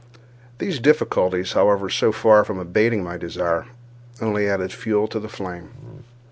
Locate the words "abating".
2.57-3.03